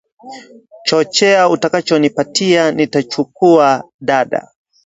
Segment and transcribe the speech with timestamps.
[0.85, 4.51] Chochote utakachonipatia nitachukua dada